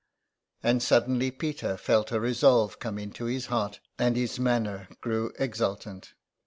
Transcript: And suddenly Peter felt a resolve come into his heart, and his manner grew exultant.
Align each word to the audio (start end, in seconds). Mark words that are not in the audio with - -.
And 0.63 0.81
suddenly 0.81 1.29
Peter 1.29 1.77
felt 1.77 2.11
a 2.11 2.19
resolve 2.19 2.79
come 2.79 2.97
into 2.97 3.25
his 3.25 3.45
heart, 3.53 3.79
and 3.99 4.15
his 4.15 4.39
manner 4.39 4.87
grew 4.99 5.31
exultant. 5.37 6.15